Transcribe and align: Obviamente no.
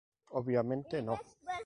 Obviamente 0.39 0.99
no. 1.03 1.19